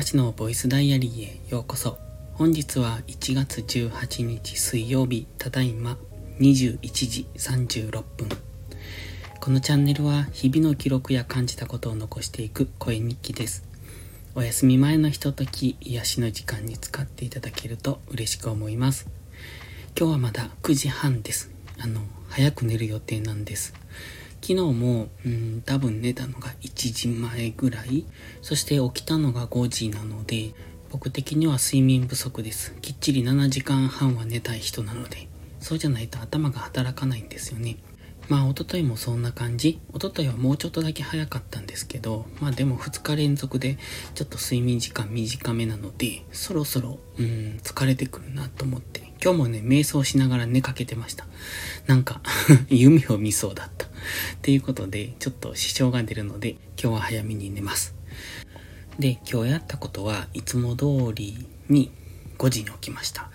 [0.00, 1.98] かしのボイスダイアリーへようこそ。
[2.32, 5.98] 本日は1月18日水曜日、ただいま
[6.38, 8.28] 21時36分。
[9.40, 13.62] このチャンネルは日々の記録や感じたことを残していく声日記です。
[14.34, 19.06] お休み前のひととき、癒しの時間に使っていただけると嬉しく思います。
[19.94, 21.50] 今日はまだ9時半です。
[21.78, 23.74] あの、早く寝る予定なんです。
[24.42, 28.06] 昨日も、うん、多分寝たのが1時前ぐらい。
[28.42, 30.52] そして起きたのが5時なので、
[30.90, 32.74] 僕的には睡眠不足です。
[32.82, 35.28] きっちり7時間半は寝たい人なので、
[35.60, 37.76] そうじゃないと頭が働かないんですよね。
[38.30, 39.80] まあ、おとといもそんな感じ。
[39.92, 43.76] おとといはもうちょっとだけ早かったんですけど、まあでも2日連続で
[44.14, 51.26] ちょっと睡眠時間短めなので、そろそろ、うん、疲れてくるなと思って、今日もね、瞑想しながら寝かけてました。
[51.86, 52.20] なんか
[52.70, 53.89] 夢を見そうだった。
[54.34, 57.94] っていうことで、ちょっと支障が出るので、今日は早めに寝ます。
[58.98, 61.90] で、今日やったことはいつも通りに
[62.38, 63.30] 5時に起きました。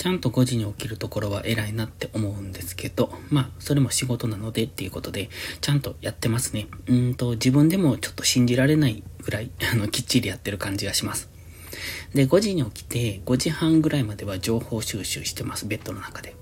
[0.00, 5.28] ちゃんと5時に起きるところは偉いなって思うんですけど、まあ、それも仕事なのでっていうことで、
[5.60, 6.68] ちゃんとやってますね。
[6.86, 11.28] うんと、自分でもちょっと信じられないぐらい、 あの、きっちりやってる感じがします。
[12.14, 16.34] で、5時に起きて、5時半ぐらいまでは情報収集してます、ベッドの中で。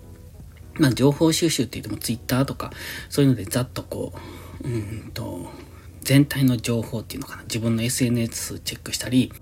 [0.78, 2.72] まあ、情報収集って言っても Twitter とか、
[3.08, 4.12] そういうのでざっとこ
[4.62, 5.50] う、うんと、
[6.02, 7.42] 全体の情報っていうのかな。
[7.42, 9.32] 自分の SNS チェックしたり、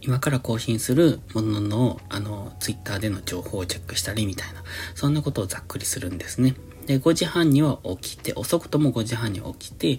[0.00, 4.62] 今から更新するものの、あの、Twitter での情報をチェックしたりみたいな、
[4.94, 6.54] そんなことをざっくりするんですね。
[6.86, 9.98] で、5時半には起きて、遅くとも5時半に起きて、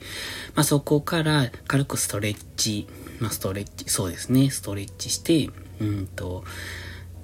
[0.56, 2.88] まあ、そこから軽くストレッチ、
[3.20, 5.50] まあ、ストレッチ、そうですね、ストレッチして、
[5.82, 6.44] うんと、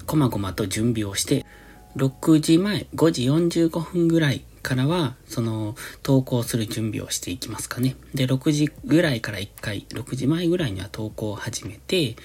[0.05, 1.45] こまごまと準備をして、
[1.95, 7.95] 6時前、5時45分ぐらいからは、その、投稿する準備をしていきますかね。
[8.15, 12.15] で、6時ぐらいから1回、6時前ぐらいには投稿を始めて、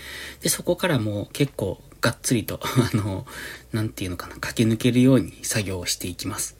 [0.40, 3.26] で、そこからもう結構がっつりと、 あの、
[3.72, 6.56] なんていうのかな、駆け抜けるように作業をしていきます。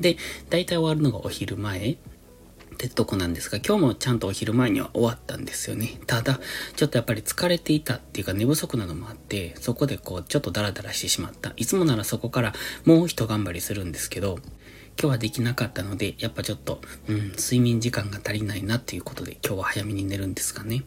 [0.00, 0.16] で、
[0.50, 1.96] 大体終わるのがお昼前。
[2.74, 5.98] ってとこなんですが、今日もちゃんとお昼前には終わったんですよね。
[6.06, 6.40] ただ、
[6.76, 11.52] ちょっとやっぱり疲れていたっていうか寝不足なのもあって、そこでこう、ちょっとダラダラしてしまった。
[11.56, 12.52] いつもならそこから
[12.84, 14.38] もう一頑張りするんですけど、
[15.00, 20.84] 今日はできなかったので、やっぱちょっと、うん、睡眠時間が足りないなっていうことで、今日は早めに寝るんですかね。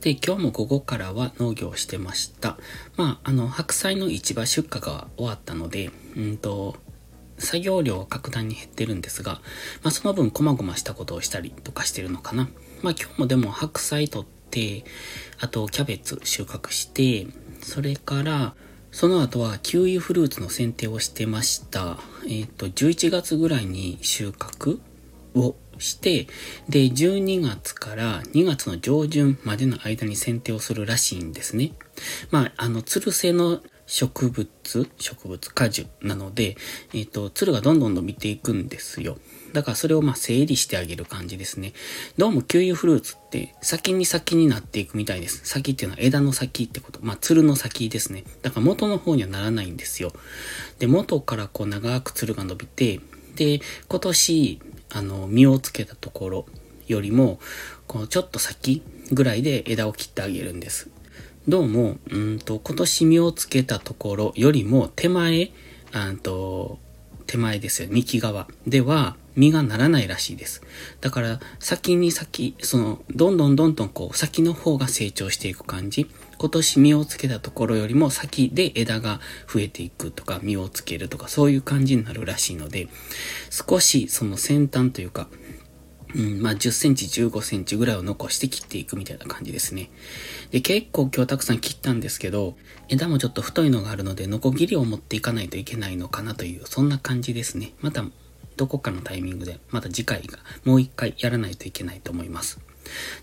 [0.00, 2.56] で、今日も午後からは農業してました。
[2.96, 6.76] まあ、あの、白菜の市場出荷が終わったので、うんと、
[7.38, 9.40] 作業量は格段に減ってるんですが、
[9.82, 12.48] まあその分細々したことをしたりとかしてるのかな。
[12.82, 14.84] まあ今日もでも白菜取って、
[15.40, 17.26] あとキャベツ収穫して、
[17.62, 18.54] それから、
[18.90, 21.98] その後はキウイフルーツの剪定をしてました。
[22.24, 24.80] えっ、ー、と、11月ぐらいに収穫
[25.34, 26.26] をして、
[26.68, 31.72] で、12月から2月の上旬までの間に剪定をするらしいんですね。
[32.30, 34.48] まあ、あの、つるせの植物、
[34.98, 36.56] 植物、果樹なので、
[36.92, 39.18] えっ、ー、と、鶴がどんどん伸びていくんですよ。
[39.54, 41.72] だからそれをまあ整理してあげる感じですね。
[42.18, 45.40] どうもキウイフルーツって先に先になっていくみたいです。
[45.44, 47.00] 先っていうのは枝の先ってこと。
[47.02, 48.24] まあ、鶴の先ですね。
[48.42, 50.12] だから元の方にはならないんですよ。
[50.78, 53.00] で、元からこう長く鶴が伸びて、
[53.36, 54.60] で、今年、
[54.90, 56.46] あの、実をつけたところ
[56.86, 57.40] よりも、
[57.86, 58.82] こう、ちょっと先
[59.12, 60.90] ぐらいで枝を切ってあげるんです。
[61.48, 65.50] どうも、うんと、今年実をつけたところよりも手前、
[65.92, 66.78] あと、
[67.26, 70.60] 手前ですよ、幹側では実がならないらしいです。
[71.00, 76.10] だから、先に先、その、どんどんどんどんこう、先の方が成長していく感じ。
[76.36, 79.18] 今年実をつけたところよりも先で枝が
[79.50, 82.88] 増えていくとか、実をつけるとか、そういう感じになるらしいので、
[83.48, 85.28] 少しその先端というか、
[86.14, 89.90] うん、まあ、10センチ、15センチぐらいを残して切っていくみたいな感じですね。
[90.50, 92.56] で、結構今日たくさん切ったんですけど、
[92.88, 97.74] 枝もちょっと太いのがあるので、ノコギリを持っていかないといけないのかなという、そんな感じですね。
[97.80, 98.04] また、
[98.56, 102.58] どこかのタイミングで、また次回が、もう一回やらないといけないと思います。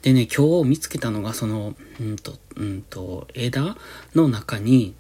[0.04, 3.78] でね、今日見つけたのが、その、うんと、うんと、枝
[4.14, 4.94] の中に、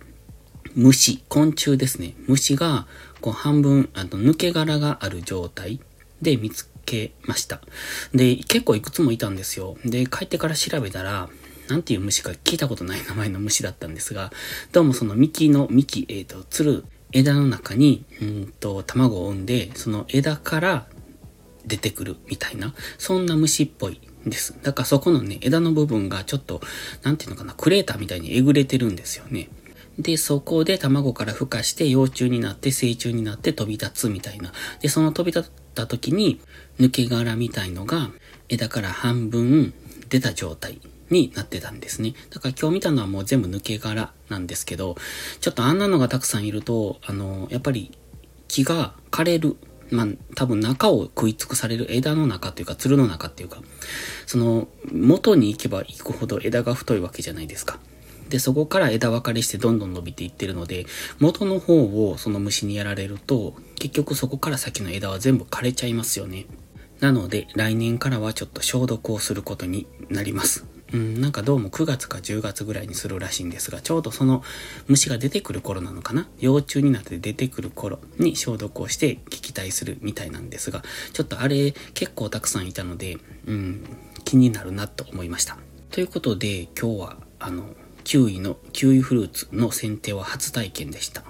[0.73, 2.15] 虫、昆虫ですね。
[2.27, 2.87] 虫が、
[3.21, 5.79] こう半分、あの、抜け殻がある状態
[6.21, 7.61] で見つけけました。
[8.13, 9.77] で、結構いくつもいたんですよ。
[9.85, 11.29] で、帰ってから調べたら、
[11.67, 14.31] なんていう虫か聞いたことない名前の虫だったんですが、
[14.71, 20.87] どうもその幹の幹、えっ、ー、と、つる枝の中に、うんと、卵を産んで、その枝から
[21.65, 24.55] 出てくるみたいな、そんな虫っぽいです。
[24.61, 26.61] だからそこのね、枝の部分がちょっと、
[27.03, 29.49] なんていうのかな、クレーターみたいにえぐれてるんですよね。
[29.97, 34.51] で、そこで卵から孵化して幼虫になって成虫になって飛び立つみたいな。
[34.81, 36.39] で、その飛び立った時に
[36.79, 38.09] 抜け殻みたいのが
[38.47, 39.73] 枝から半分
[40.09, 40.79] 出た状態
[41.09, 42.13] になってたんですね。
[42.31, 44.95] だから今日見たのはもう全部抜け殻なんですけど、
[45.41, 47.91] ちょっとあんなのがたくさんいると、あの、やっぱり
[48.47, 49.57] 木が枯れる。
[49.91, 53.61] まあ、多分中を食い尽くされる枝の中っていうか、つるの中っていうか、
[54.25, 57.77] その、元に行けば行くほど枝が太いわけじゃないですか。
[58.35, 60.87] で、そこから枝分かれしてどんどん伸びていってるので、
[61.19, 66.45] 元の方をその虫にやられると、結局そこから先の枝は全部枯れちゃいますよね。
[66.99, 70.65] なので、来年からはちょっと消毒をすることになります。
[70.91, 74.43] うん、なんかどうも9月か10月ぐらいにするらしいんですが、ちょうどその
[74.87, 76.27] 虫が出てくる頃なのかな？
[76.39, 80.83] 幼虫になって出てくる頃に消毒をして撃退するみたいなんですが、
[81.13, 83.17] ちょっとあれ結構たくさんいたので、
[83.47, 83.85] うん、
[84.25, 85.57] 気になるなと思いました。
[85.91, 87.69] ということで、今日は、あの、
[88.05, 91.23] キウイの、キウイフルーツの剪定は初体験でした。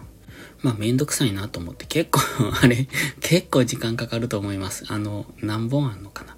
[0.62, 2.20] まあめんどくさいなと思って結構
[2.62, 2.88] あれ、
[3.22, 4.84] 結構時間かかると思います。
[4.90, 6.36] あの、何本あるのかな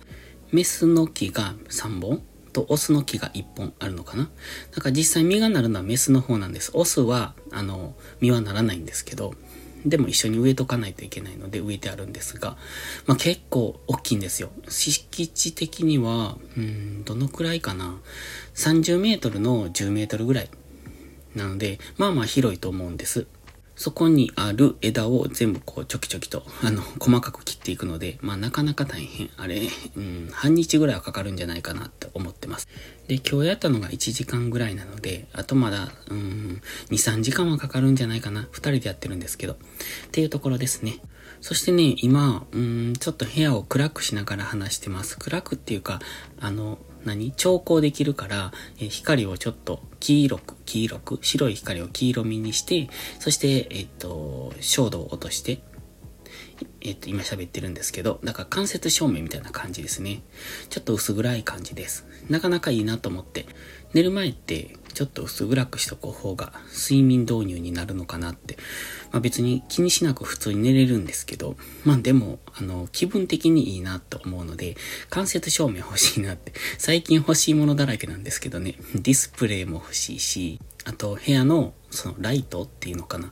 [0.52, 2.22] メスの木が3本
[2.54, 4.30] とオスの木が1本あるのかな
[4.76, 6.72] だから実際実がなるのはメスの方なんです。
[6.76, 9.34] オスは、あの、実はならないんですけど、
[9.86, 12.58] でも一緒に植えとかないといけないので植えてあるんですが、
[13.06, 14.50] まあ、結構大きいんですよ。
[14.70, 17.98] 敷地的には、うん、どのくらいかな
[18.56, 20.50] ？30メートルの10メートルぐらい。
[21.36, 23.28] なので、まあまあ広いと思うんです。
[23.78, 29.30] そこにある枝を全部こうちょきちょきと、あの、細かく切っていくので、まあなかなか大変。
[29.38, 29.62] あれ、
[29.96, 32.68] うん、半日ぐらいはかかるんじゃないかなって思ってます。
[33.08, 38.50] で、今日やったのが1時間ぐらいなので、あとまだ、うん、2、3時間はかかるんじゃないかな。
[38.52, 39.54] 2人でやってるんですけど。
[39.54, 39.58] っ
[40.12, 41.00] ていうところですね。
[41.42, 45.20] そしてね、今、うん、ちょっと部屋を暗くしながら話してます。
[45.20, 46.00] 暗くっていうか、
[46.40, 47.32] あの、何？
[47.32, 52.90] 調光できるから、えー、光をちょっと黄色く、黄色く、白い光を黄色みにして、
[53.20, 55.62] そして、えっ、と、照度を落として、
[56.82, 60.22] えっ、と、今喋ってるんですけど、だから間接照明みたいな感じですね。
[60.70, 62.06] ちょっと薄暗い感じです。
[62.30, 63.48] なかなかいいなと思って、
[63.94, 68.58] 寝る前ってちょっと薄暗くしとこう方が睡眠導入になるのかなって。
[69.12, 71.56] まあ別に気にしなく普通に寝れるんですけど、
[71.86, 74.76] まあでも、あの、気分的にいいなと思うので、
[75.12, 76.52] 間接照明欲しいなって。
[76.80, 83.32] 最近欲しいものだらけなんですけどね、ディスプレイも欲しいし、あと部屋のそのライトっていうのかな、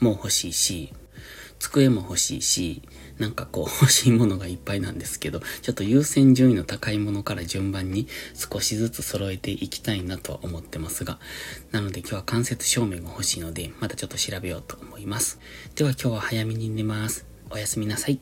[0.00, 0.92] も欲しいし、
[1.70, 2.82] 机も欲しいし、
[3.18, 11.18] なんかこう 欲しいものがいっぱいなんですけど、ちょっと優先順位の高いものから順番に少しずつ揃えていきたいなとは思ってますが、
[11.72, 15.38] なので今日は間接照明が欲しいので、またちょっと調べようと思います。
[15.74, 17.24] では今日は早めに寝ます。
[17.50, 18.20] おやすみなさい。